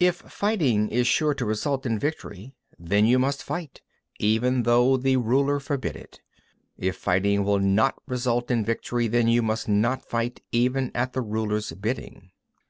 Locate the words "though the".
4.64-5.16